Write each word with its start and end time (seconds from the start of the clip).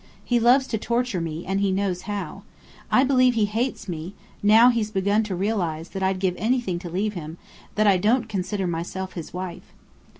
He 0.25 0.39
loves 0.39 0.65
to 0.65 0.79
torture 0.79 1.21
me 1.21 1.45
and 1.45 1.59
he 1.59 1.71
knows 1.71 2.01
how. 2.09 2.41
I 2.89 3.03
believe 3.03 3.35
he 3.35 3.45
hates 3.45 3.87
me, 3.87 4.15
now 4.41 4.69
he's 4.71 4.89
begun 4.89 5.21
to 5.25 5.35
realize 5.35 5.89
that 5.89 6.01
I'd 6.01 6.17
give 6.17 6.33
anything 6.39 6.79
to 6.79 6.89
leave 6.89 7.13
him, 7.13 7.37
that 7.75 7.85
I 7.85 7.97
don't 7.97 8.27
consider 8.27 8.65
myself 8.65 9.13
his 9.13 9.31
wife." 9.31 9.73